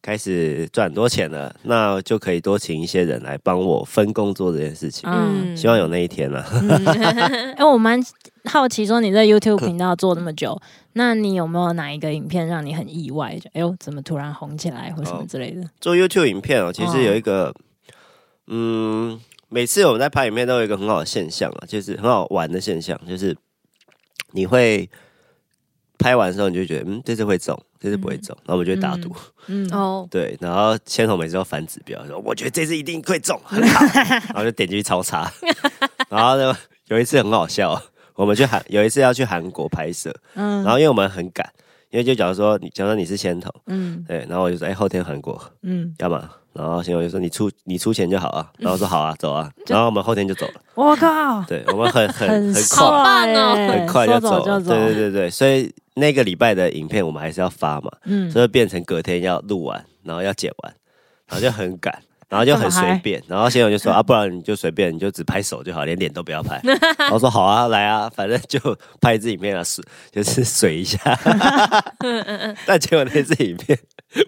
[0.00, 5.08] 开始赚很多钱了，那就可以多请一些人来帮我分工做这件事情。
[5.08, 6.44] 嗯，希望有那一天了。
[7.56, 8.00] 哎，我蛮
[8.46, 10.60] 好奇，说你在 YouTube 频道做那么久，
[10.94, 13.36] 那你有没有哪一个影片让你很意外？
[13.38, 15.62] 就哎呦，怎么突然红起来，或什么之类的？
[15.80, 17.54] 做 YouTube 影片哦，其实有一个，
[18.46, 23.36] 嗯，每次我们在拍影片都有一个很好的现象啊，就是很好玩的现象，就是
[24.32, 24.88] 你会
[25.98, 29.14] 拍完的时候，你就觉得，嗯，这次会中，这次不会中，然后我们就会打赌，
[29.46, 33.84] 嗯，哦，对，然后千红每次都反指标，说我觉得这次一定会中，很好，
[34.34, 35.32] 然后就点进去超差，
[36.08, 37.80] 然后呢，有一次很好笑，
[38.14, 40.64] 我们去韩，有一次要去韩国拍摄，嗯。
[40.64, 41.48] 然后因为我们很赶，
[41.92, 45.40] 因为就假如说你假如说你是先头，嗯对，然后我就说，哎，后天韩国。
[45.62, 46.28] 嗯，干嘛？
[46.54, 50.54] 然后先我就说你出你出钱就好啊，然后说好啊，走啊， 然后我们后天就走了。
[50.74, 54.40] 我靠，对，我们很 很很帅快，棒哦欸很快就走了。
[54.40, 60.74] 走就走，对对对对，所以那个礼拜的影片我们还是要发嘛，嗯，所以变成隔天要录完，然后要剪完，
[61.28, 62.02] 然后就很赶。
[62.32, 66.58] 然后就很随便，然后新闻就说 啊，不然你就随便，你就只拍手就好，连脸都不要拍。
[66.96, 68.58] 然后说好啊，来啊，反正就
[69.02, 70.98] 拍一支影片啊，水就是水一下。
[71.98, 73.78] 嗯嗯嗯但结果那支影片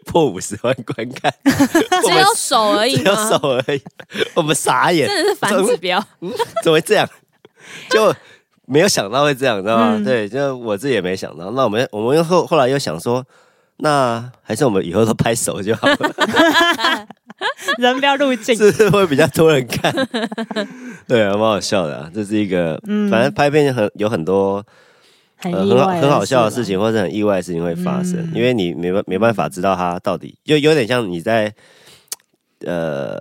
[0.04, 1.32] 破五十万观看，
[2.04, 3.14] 只有手而已只有？
[3.14, 3.82] 手而已，
[4.34, 5.98] 我们傻眼，真的是反指标。
[6.62, 7.08] 怎么会这样？
[7.88, 8.14] 就
[8.66, 9.94] 没有想到会这样，知道吗？
[9.96, 11.50] 嗯对，就我自己也没想到。
[11.52, 13.24] 那我们我们又后后来又想说，
[13.78, 15.96] 那还是我们以后都拍手就好了，
[17.78, 19.92] 人不要入镜，是会比较多人看？
[21.08, 22.10] 对啊，蛮好笑的、啊。
[22.14, 24.64] 这是一个，嗯反正拍片很有很多
[25.36, 31.52] 很呃很好很好笑的事，情，或者很意外的事情会发生，嗯因为你没办没办法知道它到底，就有点像你在
[32.64, 33.18] 呃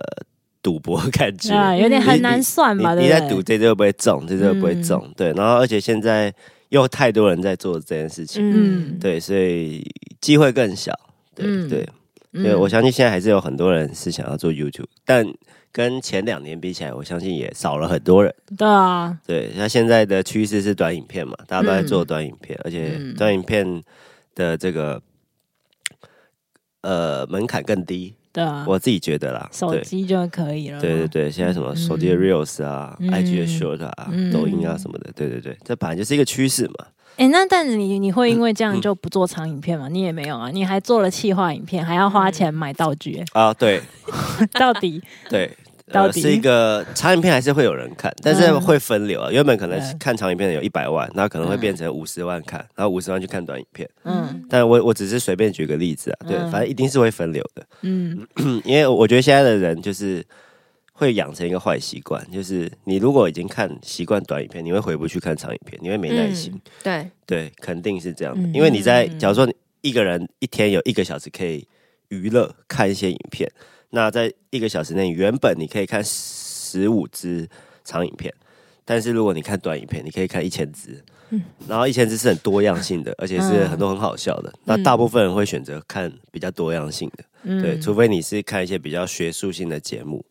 [0.62, 1.52] 赌博的感觉。
[1.52, 2.94] 啊，有点很难算你吧？
[2.94, 5.12] 对你在赌这次会不会中，这次会不会中？
[5.16, 6.32] 对，然后而且现在
[6.74, 9.88] 又太多人在做这件事情，嗯，对，所以
[10.20, 10.92] 机会更小。
[11.32, 11.68] 对、嗯。
[11.68, 11.88] 对，
[12.32, 12.42] 嗯。
[12.42, 15.24] 对，我相信现在还是有很多人是想要做 YouTube，但
[15.70, 18.34] 跟前两年比起来，我相信也少了很多人。
[18.58, 23.82] 对啊，对，那现在的趋势是短影片嘛，大家都在嗯做短影片，而且嗯短影片
[24.34, 25.00] 的这个
[26.80, 29.48] 呃门槛更低，对啊，我自己觉得啦。
[29.52, 30.80] 手对机就可以了嘛。
[30.82, 36.86] 对对对，现在什么手机的 Reels 啊、嗯 IG 的 Short 啊、嗯抖音啊什么的，对对对，这本来就是一个趋势嘛。
[37.16, 39.88] 哎、那但是你你会因为这嗯样就不做长影片吗？
[39.88, 43.80] 你也没有啊，你还做了企划影片，还要花钱买道具、欸啊，对
[44.58, 45.48] 到底对。
[45.94, 49.30] 呃，到底是一个长影片还是会有人看，但是嗯会分流啊。
[49.30, 53.88] 原本可能看长影片的有一百万，那可能会嗯变成五十万看，然后五十万去看短影片。
[54.04, 57.66] 嗯但我我只是随便举个例子啊，对，嗯反正一定是会分流的。
[57.82, 60.24] 嗯嗯， 因为我觉得现在的人就是
[60.92, 66.52] 会养成一个坏习惯，就是你如果已经看习惯短影片，你会回不去看长影片，你会没耐心。
[66.54, 69.48] 嗯对，对，肯定是这样的，嗯因为你在嗯假如说
[69.80, 71.66] 一个人一天有一个小时可以
[72.08, 73.50] 娱乐看一些影片，
[73.94, 77.48] 那在一个小时内，原本你可以看十五支
[77.84, 78.34] 长影片。
[78.84, 84.52] 但是如果你看短影片，你可以看一千支，嗯然后一千支是很多样性的，而且是很多很好笑的。
[84.64, 90.22] 那大部分人会选择看比较多样性的，嗯对，除非你是看一些比较学术性的节目。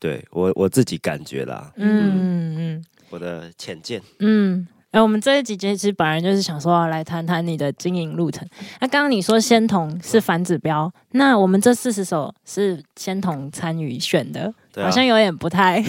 [0.00, 4.66] 对我我自己感觉啦，嗯嗯我的浅见，嗯。
[4.92, 8.46] 哎、我们这一集其实本来就是想说要来谈谈你的经营路程。
[8.78, 15.80] 那刚刚你说仙童是反指标，那我们这四十首是仙童参与选的，啊好像有点不太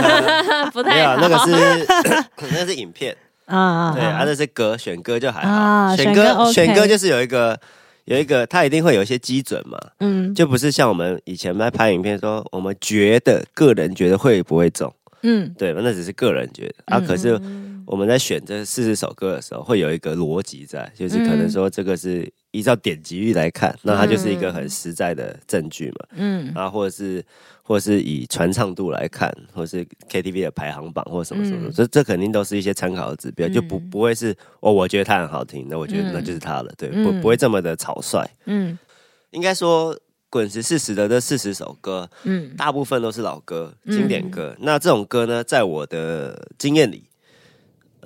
[0.72, 1.86] 不太好那个是
[2.50, 3.14] 那个是影片。
[3.44, 5.52] 啊对啊，那是歌，选歌就还好。
[5.52, 7.58] 啊选歌选歌 OK 选歌就是有一个
[8.04, 14.90] 有一个，它一定会有一些基准嘛，嗯就不是像我们以前在拍影片说，我们觉得个人觉得会不会中，
[15.22, 16.98] 嗯对，那只是个人觉得啊。
[16.98, 17.38] 嗯可是
[17.88, 26.06] 我们在选这四十首歌的时候，会有一个逻辑在，就是可能说这个是依照点击率来看，那它就是一个很实在的证据嘛。
[26.10, 26.52] 嗯。
[26.54, 27.24] 啊，或者是
[27.62, 36.12] 或者是以传唱度来看，或者是 KTV 的排行榜或什么什么这这肯定都是一些参考的指标，就不嗯不会是哦，我觉得它很好听，那我觉得嗯。
[36.12, 37.02] 那就是它了，对，嗯。
[37.02, 38.28] 不不会这么的草率。
[38.44, 38.78] 嗯。
[39.30, 39.98] 应该说，
[40.28, 42.54] 滚石四十的这四十首歌，嗯。
[42.54, 43.96] 大部分都是老歌、嗯。
[43.96, 44.54] 经典歌。
[44.60, 47.04] 那这种歌呢，在我的经验里，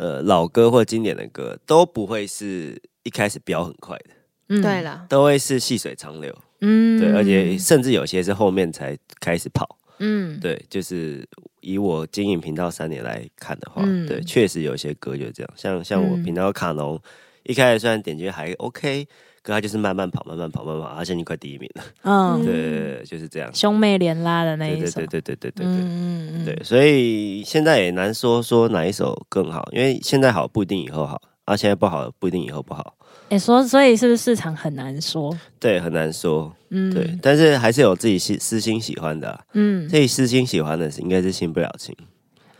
[0.02, 4.10] 呃，老歌或经典的歌都不会是一开始飙很快的，
[4.48, 4.60] 嗯。
[4.60, 6.36] 对，了，都会是细水长流。
[6.60, 6.98] 嗯。
[6.98, 9.78] 对，而且甚至有些是后面才开始跑。
[10.00, 10.40] 嗯。
[10.40, 11.24] 对，就是
[11.60, 14.04] 以我经营频道三年来看的话，嗯。
[14.08, 16.22] 对，确实有些歌就这样，像像我嗯。
[16.24, 17.00] 频道卡农，
[17.44, 19.06] 一开始虽然点击还 OK，
[19.42, 21.82] 可他就是慢慢跑，慢慢跑，慢慢跑，而且你快第一名了。
[22.02, 23.50] 嗯， 对，就是这样。
[23.52, 25.66] 兄妹连拉的那一首，对对对对对对。
[25.66, 32.94] 嗯，对，所以现在也难说说哪一首更好，因为现在好不一定以后好，啊，现在不好不一定以后不好。
[33.30, 35.36] 也说，所以是不是市场很难说？
[35.58, 36.54] 对，很难说。
[36.70, 37.18] 嗯，对。
[37.20, 39.40] 但是还是有自己私心喜欢的。
[39.54, 41.96] 嗯，所以私心喜欢的是应该是新不了情。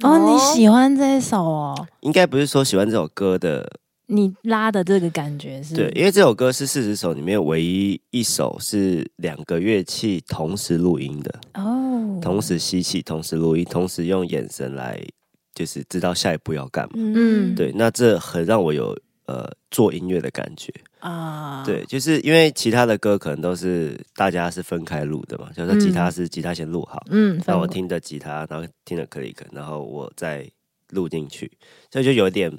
[0.01, 3.71] 哦，你喜欢这一首哦，应该不是说喜欢这首歌的。
[4.07, 15.01] 你拉的这个感觉是，对，因为这首歌是四十首里面唯一一首是两个乐器同时录音的，哦，同时吸气，同时录音，同时用眼神来
[15.55, 16.93] 就是知道下一步要干嘛。
[16.97, 17.55] 嗯。
[17.55, 18.95] 对，那这很让我有
[19.27, 20.71] 呃做音乐的感觉。
[20.99, 30.47] 啊，对，就是因为其他的歌可能都是大家是分开录的嘛，就是说吉他是吉他先录好，嗯，那我分听着吉他，然后听着 click，然后我再
[30.91, 31.51] 录进去，
[31.91, 32.53] 所以就有点。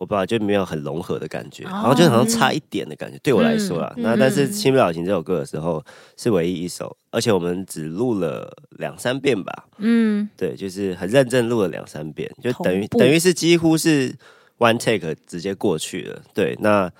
[0.00, 3.92] 我爸爸，就没有很融合的感觉，然后就好像差一点的感觉，对我来说啦。
[3.98, 5.84] 嗯那但是嗯《新不了情》这首歌的时候
[6.16, 14.16] 是唯一一首，而且我们只录了两三遍吧，嗯对，就是很认真录了两三遍，就等于等于是几乎是
[14.56, 16.22] one take 直接过去了。
[16.32, 16.90] 对，那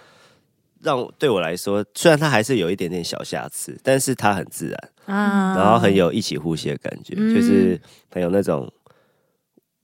[0.82, 8.70] 让对我来说，虽然它还是有一点点小瑕疵，但是它很自然，啊，然后很有一起呼吸的感觉，嗯就是很有那种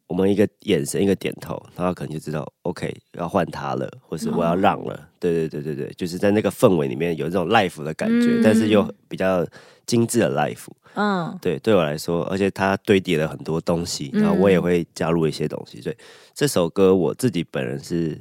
[0.09, 5.09] 我们一个眼神一个点头，然后可能就知道 OK 要换他了，或是我要让了。
[5.19, 9.45] 对对对对对，就是在那个氛围里面有这种 life 的感觉，嗯但是又比较
[9.85, 10.67] 精致的 life。
[10.95, 15.97] 嗯对，对我来说，而且它堆叠了很多东西，嗯然后我也会加入一些东西，所以
[16.33, 18.19] 这首歌我自己本人是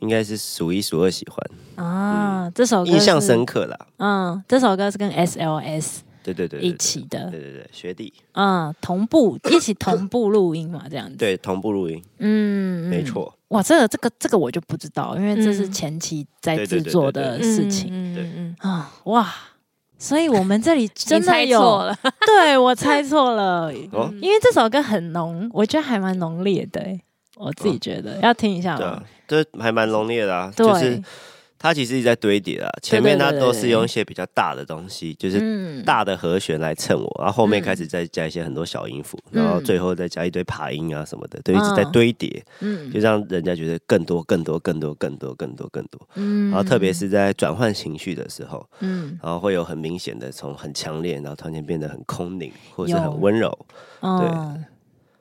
[0.00, 3.78] 应该是数一数二喜欢，啊，这首歌印象深刻啦。
[3.98, 13.02] 嗯，这首歌是跟 SLS 对对对对一起的，对对对，学弟，嗯，同步一起同步录音嘛，这样子。，对，同步录音，嗯，嗯没。
[13.02, 19.34] 错，哇，这个这个这个我就不知道，因为这是嗯前期在制作的事情嗯对嗯啊、哇，
[19.98, 27.00] 所以我们这里真的有对我猜错了，哦因为这首歌很浓，我觉得还蛮浓烈的、欸，
[27.36, 29.04] 我自己觉得、要听一下吗对啊？，
[29.44, 31.02] 这还蛮浓烈的啊，对，就是
[31.62, 35.84] 它其实一直在堆叠啊，前面它对对都是用一些比较大的东西，就是嗯。
[35.84, 37.64] 大的和弦来衬我，然后后面嗯。
[37.64, 41.92] 开始再加一些很多小音符，嗯然后最后再加一堆爬音啊什么的，都一直在嗯。
[41.92, 42.90] 堆叠，嗯。
[42.90, 46.00] 就让人家觉得更多、更多、更多、更多、更多、更多。
[46.16, 46.50] 嗯。
[46.50, 49.18] 然后特别是在转换情绪的时候，嗯。
[49.22, 53.56] 然后会有很明显的从很强烈，然后突然间变得很空灵，或是很温柔。
[54.00, 54.28] 对。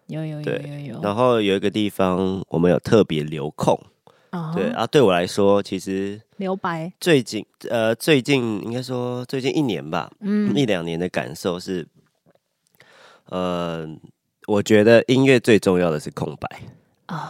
[0.08, 3.80] 有有有有有，然后有一个地方我们有特别留空，
[4.32, 11.88] 啊对啊，对我来说，其实留白，最近呃最近应该说最近一年吧，嗯一两年的感受是，
[13.26, 13.88] 呃，
[14.48, 16.50] 我觉得音乐最重要的是空白。
[17.08, 17.30] 哦，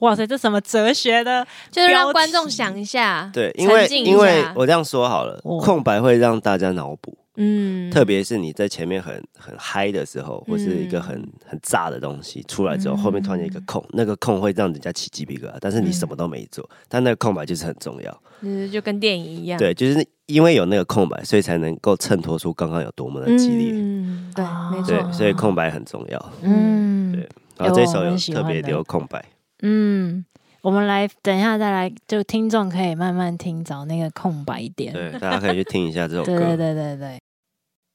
[0.00, 1.46] 哇塞，这什么哲学的？
[1.70, 7.90] 就是让观众想一下，对，因为因为我这样说好了，哦空白会让大家脑补，嗯。
[7.90, 18.22] 特别是你在前面很很嗨的时候，或是一个很很炸的东西出来之后，嗯后面突然间一个空，那个空会让人家起鸡皮疙瘩，但是你什么都没做，但那个空白就是很重要。
[18.42, 23.70] 就是就跟电影一样，对，就是因为有那个空白，所以才能够衬托出刚刚有多么的激烈。
[23.72, 24.70] 嗯，对，啊。
[24.70, 26.32] 没错，，所以空白很重要。
[26.42, 27.12] 嗯。
[27.12, 29.24] 对然后这首有特别留空白，
[29.62, 30.24] 嗯，
[30.64, 34.94] 我们来等一下再来，就听众可以慢慢听，找那个空白点。
[34.94, 36.56] 对，大家可以去听一下这首对对歌。
[36.56, 37.20] 对对对，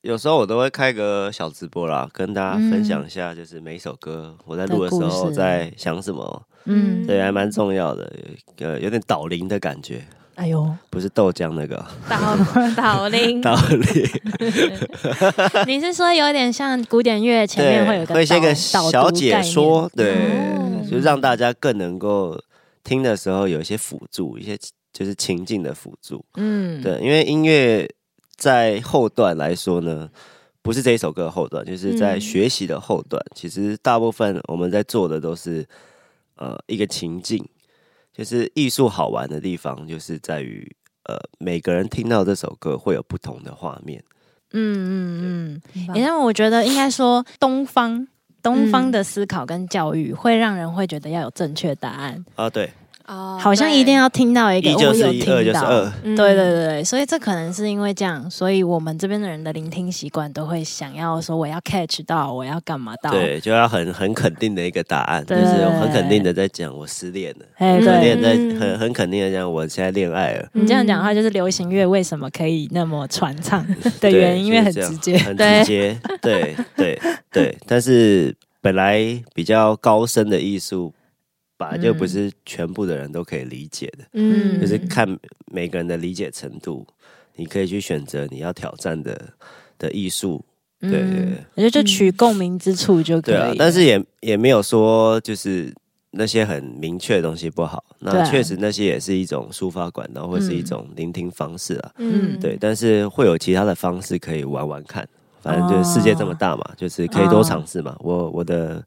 [0.03, 8.13] 有时候我都会开个小直播啦，跟大家嗯分享一下，就是每一首歌我在录的时候在想什么，嗯，对，还蛮重要的，
[8.59, 10.03] 呃，有点导灵的感觉，
[10.35, 11.83] 哎呦，不是豆浆那个。
[12.07, 12.37] 导
[12.77, 14.09] 导铃，导灵，
[15.65, 20.13] 你是说有点像古典乐前面会有一个会先一个小解说，对，
[20.55, 22.39] 哦就是让大家更能够
[22.89, 24.57] 听的时候有一些辅助，一些
[24.91, 27.87] 就是情境的辅助，嗯，对，因为音乐
[28.35, 30.09] 在后段来说呢，
[30.63, 33.23] 不是这一首歌的后段，就是在嗯学习的后段。
[33.35, 35.63] 其实大部分我们在做的都是
[36.35, 37.47] 呃一个情境，
[38.11, 40.67] 就是艺术好玩的地方，就是在于
[41.03, 44.03] 呃每个人听到这首歌会有不同的画面。
[44.51, 48.07] 嗯嗯嗯，因为我觉得应该说东方。
[48.41, 48.91] 东方嗯。
[48.91, 52.71] 的思考跟教育会让人会觉得要有正确答案，啊，对，
[53.09, 65.45] 哦好像一定要听到一个一就是一，我有听二就是到，二，对对对所以这可能是因为这样，所以我们这边的人的聆听习惯都会想要说我要 catch 到，我要干嘛到，对，就要很很肯定的一个答案，就对。
[65.45, 68.59] 是很肯定的在讲我失恋了，哎很肯对定，在嗯。
[68.59, 70.47] 很很肯定的讲我现在恋爱了。
[70.53, 74.11] 你这样讲的话，就是流行乐为什么可以那么传唱的对。
[74.11, 75.13] 原因，因为很就是这直接。
[75.13, 76.99] 样很对直接，对对
[77.31, 77.57] 对。
[77.65, 78.99] 但是本来
[79.33, 80.93] 比较高深的艺术，
[81.59, 85.05] 本来就不是全部的人都可以理解的，嗯就是看
[85.51, 86.87] 每个人的理解程度，
[87.35, 89.33] 你可以去选择你要挑战的
[89.77, 90.43] 的艺术。
[90.79, 93.47] 对对对我觉得就取共鸣之处就可以了。
[93.47, 95.69] 对啊，但是也也没有说就是
[96.11, 101.91] 那些很明确的东西不好，那确实那些也是一种抒发管道，或是一种聆听方式啊。
[101.97, 105.05] 嗯对，但是会有其他的方式可以玩玩看，
[105.41, 107.93] 反正就是世界这么大嘛，就是可以多尝试嘛。
[107.99, 108.81] 我我的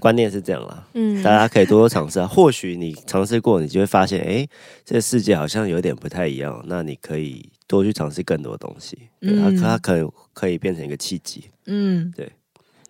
[0.00, 2.26] 观念是这样啦，嗯大家可以多多尝试啊。
[2.26, 4.48] 或许你尝试过，你就会发现，哎，
[4.84, 6.60] 这个世界好像有点不太一样。
[6.66, 11.44] 那你可以多去尝试更多东西，对，它嗯它可能可以变成一个契机。
[11.66, 12.32] 嗯，对。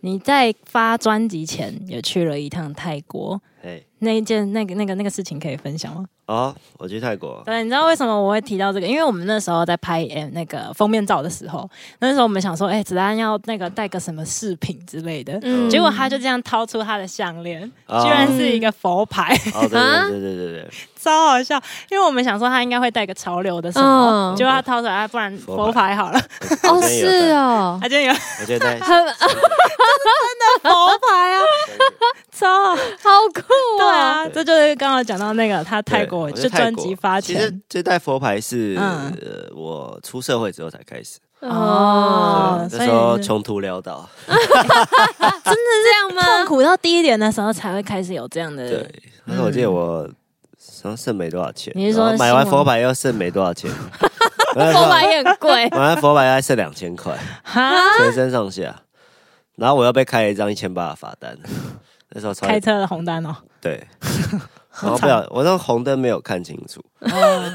[0.02, 6.06] 你在发专辑前也去了一趟泰国，哎，那一件那个那个那个事情可以分享吗？
[6.30, 8.86] 哦，我去泰国，对，你知道为什么我会提到这个？
[8.86, 15.68] 因为我们那时候在拍呃那个封面照的时候，那时候我们想说，哎、子安要那个带个什么饰品之类的，嗯。
[15.68, 18.00] 结果他就这样掏出他的项链，哦。
[18.04, 20.70] 居然是一个佛牌，哦，对啊对对对对对，
[21.02, 21.60] 超好笑。
[21.90, 24.36] 因为我们想说他应该会带个潮流的什么，嗯。
[24.36, 26.20] 结果他掏出来，啊不然佛牌好了，
[26.68, 28.78] 哦是带，哦，他今天有我觉得很
[30.62, 31.40] 佛牌啊，
[32.32, 32.76] 超好。
[32.76, 33.42] 好酷
[33.78, 39.12] 对哦，啊，这就是刚刚讲到那个他泰国对我就专辑发其实前这代佛牌是、嗯。
[39.20, 42.66] 呃我出社会之后才开始，哦。
[42.70, 46.46] 所以对那时候你是穷途潦倒， 真的这样痛？
[46.46, 50.08] 苦到低点的时候才会开始有这样的对，但是我记得我
[50.96, 53.70] 剩没多少钱，你是说买完佛牌又剩没多少钱，
[54.54, 55.68] 佛牌也很贵。
[55.70, 57.16] 买完佛牌还剩两千块，
[57.98, 58.74] 全身上下，
[59.56, 61.36] 然后我又被开了一张一千八的罚单，
[62.10, 63.86] 那时候超开车的红单哦，对。
[64.82, 66.80] 然后不了，我那个红灯没有看清楚，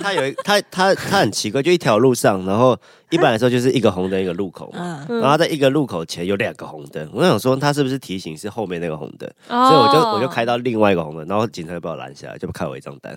[0.01, 2.77] 他有一他他他很奇怪，就一条路上，然后
[3.09, 13.15] 一般来说就是一个红灯一个路口嘛，嗯，然后在一个路口前有两个红灯，我想说他是不是提醒是后面那个红灯，所所以我就我就开到另外一个红灯，然后警察就把我拦下来，就开我一张单。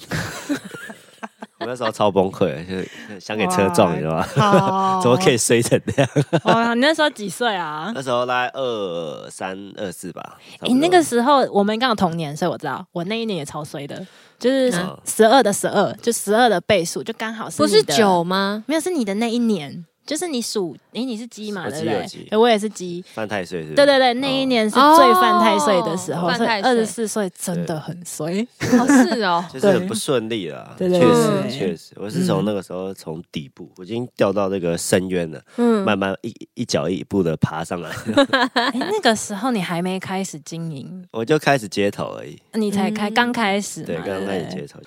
[1.60, 2.88] 我那时候超崩溃，就是
[3.20, 5.00] 想给车撞，你知道吗？
[5.02, 5.36] 怎么可以？
[5.36, 6.08] 衰成那样？
[6.44, 7.90] 哇，你那时候几岁啊？
[7.94, 10.36] 那时候大概二三二四吧。
[10.60, 14.06] 差不哎、那个时候我们刚好同年，所以我知道我那一年也超衰的，
[14.38, 18.62] 就是嗯十二的十二，就十二的倍数，就刚好是不是九吗？
[18.66, 22.38] 没有是你的那一年，就是你属，诶，你是鸡嘛，我对不对？
[22.38, 23.04] 我也是鸡。
[23.12, 23.74] 犯太岁是？
[23.74, 26.70] 对对对，那一年是最犯太岁的时候，哦所以犯太岁。
[26.70, 28.40] 二十四岁真的很衰。
[28.80, 30.74] 哦是哦，就是很不顺利啦。
[30.78, 37.90] 对对确对实确实，我是从那个时候从底部，我已经掉到那个深渊了，嗯，慢慢一一脚一步的爬上来，
[38.54, 42.40] 哎，那个时候你还没开始经营，我就开始街头而已。
[42.54, 43.14] 你才开嗯。
[43.14, 44.80] 刚开始嘛，对，刚刚开始接头，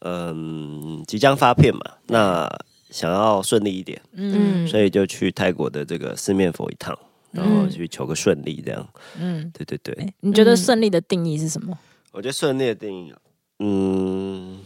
[0.00, 2.48] 嗯，即将发片嘛，那
[2.92, 4.68] 想要顺利一点，嗯。
[4.68, 6.96] 所以就去泰国的这个四面佛一趟，
[7.32, 8.88] 然后去求个顺利，这样。
[9.18, 9.50] 嗯。
[9.52, 11.76] 对对对，哎你觉得顺利的定义是什么？
[12.12, 13.14] 我觉得顺利的定义，
[13.58, 14.60] 嗯，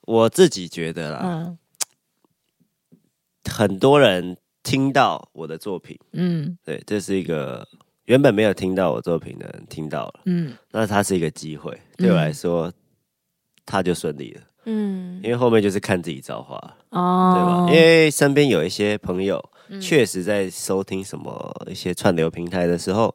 [0.00, 1.58] 我自己觉得啦，嗯。
[3.50, 6.56] 很多人听到我的作品，嗯。
[6.64, 7.68] 对，这是一个
[8.06, 10.56] 原本没有听到我作品的人听到了，嗯。
[10.70, 12.72] 那它是一个机会，对我来说，
[13.66, 16.56] 他就顺利了，嗯因为后面就是看自己造化
[16.90, 17.32] 哦。
[17.34, 23.14] 对吧哦？，因为身边有一些朋友嗯确实在收听什么一些串流平台的时候，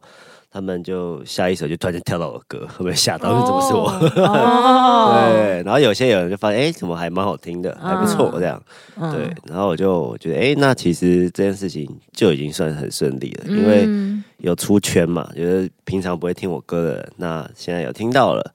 [0.49, 3.29] 他们就下一首就突然间跳到我歌，会不会吓到？
[3.45, 3.89] 怎么是我？
[4.25, 8.61] 哦， 对，然后有些有人就发现，哎，怎么还蛮好听的，还不错这样。
[8.99, 18.53] 嗯对，然后我就觉得，哎，那其实这件事情就已经算很顺利了，因为嗯有出圈嘛，就是平常不会听我歌的人，那现在有听到了，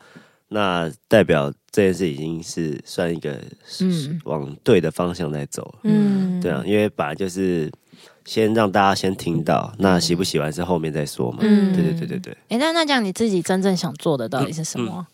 [0.49, 3.41] 那代表这件事已经是算一个
[3.81, 5.81] 嗯往对的方向在走了。
[5.85, 7.73] 嗯对啊，因为本来就是
[8.25, 11.39] 先让大家先听到，那喜不喜欢是后面再说嘛。
[11.41, 15.07] 嗯对对对对对，哎，那那这样你自己真正想做的到底是什么？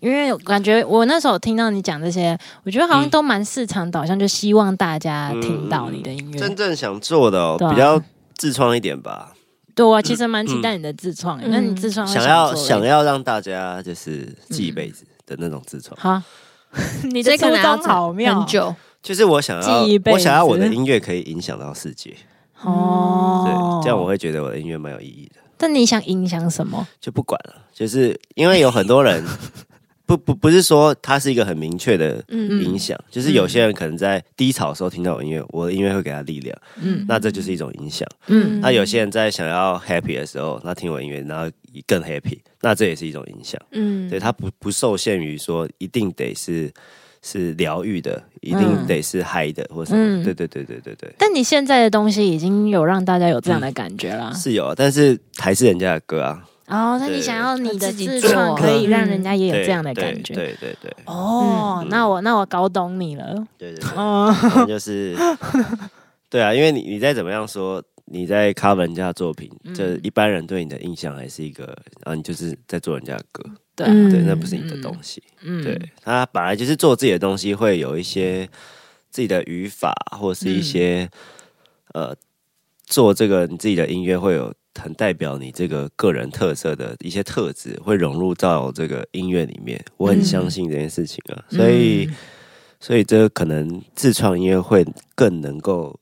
[0.00, 6.38] 因为我感觉我那时候听到你讲这些，我觉得好像都蛮市场导向，就希望大家听到你的音乐。
[6.38, 8.00] 真正想做的哦，啊比较
[8.34, 9.32] 自创一点吧，
[9.74, 11.40] 对，啊其实蛮期待你的自创。
[11.40, 15.94] 嗯那你自创会想要想要让大家就是记一辈子的那种自创。
[16.00, 16.22] 好，
[17.12, 22.16] 你的初所以可能要好妙很久，就是我想要，我想要我的音乐可以影响到世界，
[22.62, 23.84] 哦对，。
[23.84, 25.40] 这样我会觉得我的音乐蛮有意义的。
[25.58, 26.86] 但你想影响什么？
[27.00, 29.24] 就不管了，就是因为有很多人
[30.06, 32.62] 不不不是说它是一个很明确的嗯。
[32.62, 37.04] 影响，就是有些人可能在低潮的时候听到我音乐，我的音乐会给他力量，嗯。
[37.08, 38.08] 那这就是一种影响。
[38.28, 38.60] 嗯。
[38.60, 41.50] 那有些人在想要 happy 的时候，那听我音乐，然后
[41.86, 43.60] 更 happy，那这也是一种影响。
[43.72, 44.08] 嗯。
[44.08, 46.72] 对，它不不受限于说一定得是
[47.22, 49.98] 是疗愈的，一定嗯得是嗨的或什么。
[49.98, 50.22] 嗯。
[50.22, 54.32] 对对对对对对，但你现在的东西已经有让大家有这样的感觉了。
[54.34, 60.34] 是有，但是还是人家的歌啊，哦，那你想要你的自己自创可以让嗯人家也有这样的感觉。
[60.34, 63.46] 对对对哦，嗯那我那我搞懂你了。
[63.56, 63.90] 对对对。
[63.96, 64.34] 哦，
[64.66, 65.16] 就是，
[66.28, 73.44] 对啊，因为你你再怎么样说，你在 cover 人家的作品，嗯这一般人对你的印象还是一个，啊，你就是在做人家的歌，
[73.76, 75.22] 对对，那不是你的东西。
[75.42, 78.44] 嗯对，他本来就是做自己的东西，会有一些
[79.10, 81.08] 自己的语法，或是一些、
[81.94, 82.12] 呃，
[82.84, 89.82] 做这个你自己的音乐会有很代表你这个个人特色的一些特质，会融入到这个音乐里面。
[89.96, 92.08] 我很相信这件事情啊，所以
[92.80, 95.98] 所以这个可能自创音乐会更能够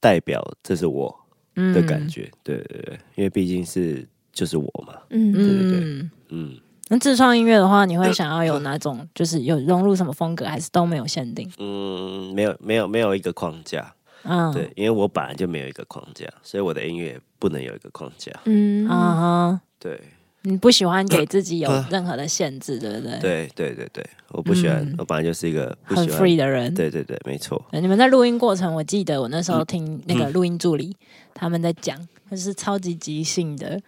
[0.00, 1.14] 代表这是我
[1.56, 2.30] 嗯的感觉。
[2.42, 6.10] 对对对，因为毕竟是就是我嘛，嗯对对嗯。
[6.28, 6.58] 嗯。
[6.92, 11.48] 那自创音乐的话，你会想要有哪种，就是有融入什么风格，还是都没有限定？
[11.58, 18.32] 嗯，没有没有没有一个框架，嗯，对，因为我本来就没有一个框架，所以我的音乐不能有一个框架。
[18.44, 18.88] 嗯。
[18.88, 20.00] 啊哈，对。
[20.42, 24.94] 你不喜欢给自己有 任何的限制，对不对？，对对对对，我不喜欢，嗯。
[24.98, 26.74] 我本来就是一个不很 free 的人。
[26.74, 27.62] 对对对，没错。
[27.72, 30.18] 你们在录音过程，我记得我那时候听那嗯。
[30.18, 30.96] 个录音助理
[31.34, 31.98] 他们在讲，
[32.30, 33.78] 就是超级即兴的，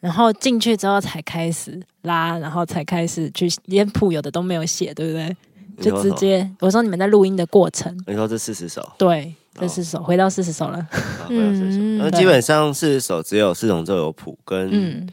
[0.00, 5.36] 然后进去之后才开始拉，然后才开始去，连谱有的都没有写，对不对？
[5.80, 9.34] 就直接我说你们在录音的过程，你说这四十首，对，
[9.68, 10.86] 四首回到四十首了，
[11.28, 15.08] 嗯那基本上四十首只有四种奏有谱跟嗯。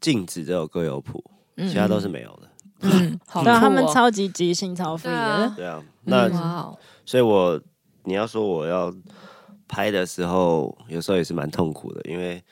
[0.00, 1.22] 静止这首歌有谱，
[1.56, 2.48] 嗯其他都是没有的。
[2.80, 3.44] 嗯， 好。
[3.44, 5.10] 对啊，酷他们哦超级即兴超 free 的。
[5.10, 6.32] 对啊，对啊，那嗯。
[6.32, 7.60] 哇哦，所以我
[8.04, 8.92] 你要说我要
[9.68, 12.42] 拍的时候，有时候也是蛮痛苦的，因为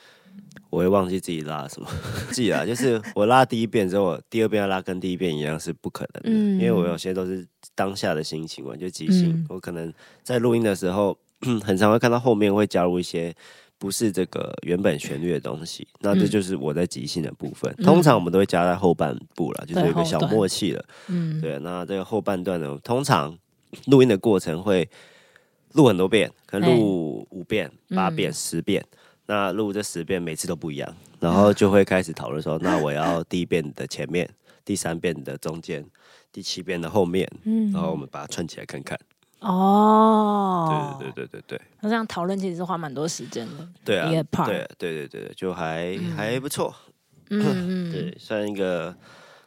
[0.71, 1.87] 我会忘记自己拉什么。
[2.33, 9.29] 记啊，就是我拉第一遍之后，我第二遍要拉跟第一遍一样是不可能的，嗯因为我有些都是当下的心情我，就即兴。
[9.29, 9.93] 嗯我可能
[10.23, 11.15] 在录音的时候，
[11.63, 13.35] 很常会看到后面会加入一些。
[13.81, 17.73] 不是这个原本旋律的东西，那这嗯就是我在即兴的部分。
[17.79, 20.85] 嗯通常我们都会加在后半部了，就是有一个小默契了。
[21.07, 23.35] 嗯，对，那这个后半段呢，通常
[23.87, 24.87] 录音的过程会
[25.73, 28.85] 录很多遍，可能录五遍、八遍、嗯十遍。
[29.31, 34.29] 那录这十遍，每次都不一样，然后就会开始讨论说，那我要第一遍的前面，
[34.65, 35.85] 第三遍的中间，
[36.33, 37.71] 第七遍的后面，嗯。
[37.71, 38.99] 然后我们把它串起来看看。
[39.39, 41.57] 哦，对对对对对。
[41.57, 46.75] 对那这样讨论其实是花蛮多时间的，对啊对对对对，就还、还不错，
[47.29, 48.93] 嗯嗯，对，算一个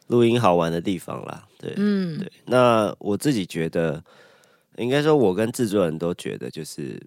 [0.07, 1.47] 录音好玩的地方啦。
[1.59, 2.17] 对，嗯。
[2.17, 4.03] 对，那我自己觉得，
[4.77, 6.99] 应该说，我跟制作人都觉得，就是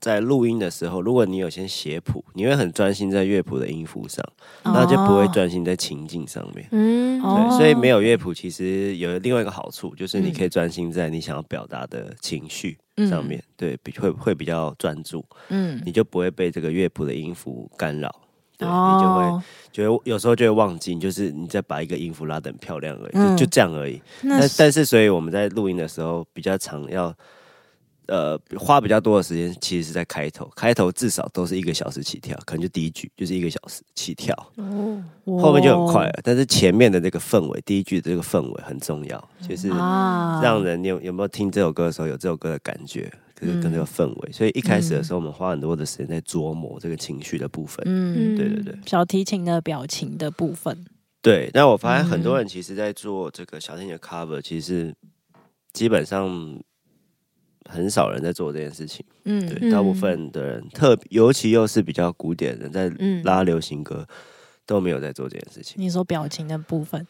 [0.00, 4.24] 在录音的时候，如果你有先写谱，你会很专心在乐谱的音符上，
[4.64, 6.68] 那就不会专心在情境上面。
[6.70, 18.14] 嗯哦对，所以没有乐谱其实有另外一个好处，就是你嗯可以专心在你想要表达的情绪嗯上面，对，比会会比较专注，嗯，你就不会被这个乐谱的音符干扰。
[18.58, 24.00] 对，你就会哦，觉得有时候就会忘记，就是你再把一个音符拉得很漂亮而已，嗯就就这样而已。
[24.22, 27.14] 那但但是，所以我们在录音的时候比较常要，
[28.08, 30.50] 呃，花比较多的时间，其实是在开头。
[30.54, 35.02] 开头至少都是一个小时起跳，可能就第一句就是一个小时起跳，哦，
[35.38, 36.20] 后面就很快了。
[36.22, 44.32] 但是前面的这个氛围，第一句的这个氛围很重要，就是啊让人有有没有听这首歌的时候有这首歌的感觉，就是跟这个氛围。
[44.32, 47.82] 所以一开始的时候，我们花很多的时间在琢磨这个情绪的部分。
[47.86, 48.78] 嗯，对对对。
[48.86, 50.86] 小提琴的表情的部分，
[51.20, 54.94] 对，那我发现很嗯多人其实，在做这个小提琴的 cover，其实
[55.72, 56.56] 基本上
[57.68, 59.04] 很少人在做这件事情。
[59.24, 64.06] 嗯对，大部分的人，特尤其又是比较古典的人，在嗯拉流行歌，
[64.64, 65.74] 都没有在做这件事情。
[65.78, 67.06] 你说表情的部分，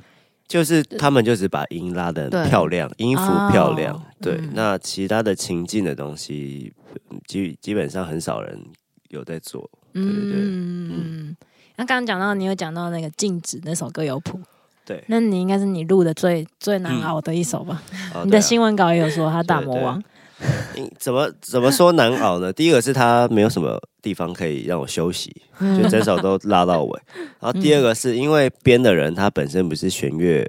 [0.49, 3.95] 就是他们就是把音拉的对漂亮，音符漂亮。
[3.95, 6.73] 哦对，嗯那其他的情境的东西，
[7.11, 8.59] 嗯基基本上很少人
[9.09, 9.69] 有在做。
[9.93, 11.37] 对对对嗯，
[11.77, 14.39] 那刚刚讲到你有讲到那个静止那首歌有谱，
[14.85, 17.83] 对，那你应该是你录的最最难熬的一首吧？
[18.15, 20.05] 哦啊你的新闻稿也有说他大魔王，嗯
[20.99, 22.53] 怎么怎么说难熬呢？
[22.53, 27.01] 第一个是他没有什么地方可以让我休息，嗯就整首都拉到尾。
[27.41, 30.47] 然后第二个是因为编的人他本身不是弦乐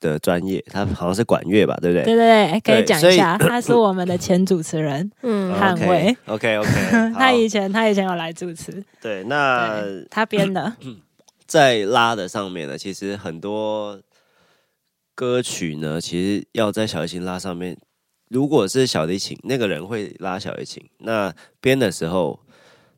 [0.00, 2.04] 的专业，他好像是管乐吧，对不对？
[2.04, 6.70] 对对对，哎可以讲一下，他是我们的前主持人，嗯捍卫 OK OK，
[7.14, 10.72] 他以前他以前有来主持，对那对他编的，
[11.46, 14.00] 在拉的上面呢，其实很多
[15.14, 17.76] 歌曲呢，其实要在小提琴拉上面，
[18.30, 22.38] 如果是小提琴那个人会拉小提琴，那编的时候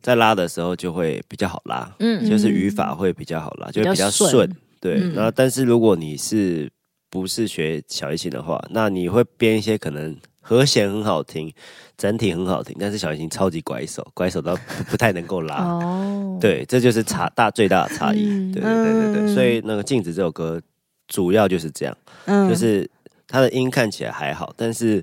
[0.00, 4.30] 在拉的时候就会比较好拉，嗯就是语法会比较好拉，就会比较顺。
[4.30, 6.70] 顺对，嗯然后但是如果你是
[7.08, 11.52] 不是学小提琴的话，那你会编一些可能和弦很好听，
[11.96, 15.56] 整体很好听，但是小提琴超级拐手，拐手到不不太能够拉。
[15.64, 18.26] 哦，对，这就是差大最大的差异。
[18.26, 20.60] 嗯对对对对对，嗯所以那个《镜子》这首歌
[21.06, 22.90] 主要就是这样，嗯就是
[23.28, 25.02] 它的音看起来还好，但是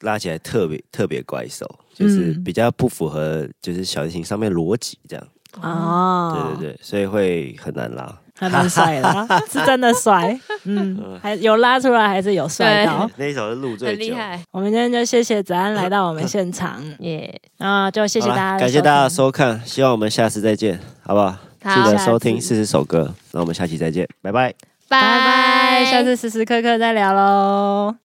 [0.00, 5.26] 拉起来特别特别怪手，就是嗯比较不符合就是小提琴上面逻辑这样。
[5.62, 8.18] 哦，对对对，所以会很难拉。
[8.38, 10.38] 还蛮帅的啊， 是真的帅。
[10.64, 13.10] 嗯，还有拉出来，还是有帅到。
[13.16, 17.40] 那一首是录最厉害，我们今天就谢谢子安来到我们现场， 耶！
[17.56, 19.08] 啊，就谢谢大家，感谢大家的。
[19.08, 21.34] 收看，希望我们下次再见，好不好？
[21.64, 24.52] 好记得收听四十首歌，那我们下期再见，拜拜。
[24.86, 27.96] 拜拜，下次时时刻刻再聊喽。